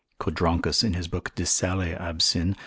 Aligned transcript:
Codronchus 0.19 0.83
in 0.83 0.95
his 0.95 1.07
book 1.07 1.35
de 1.35 1.45
sale 1.45 1.95
absyn. 1.95 2.55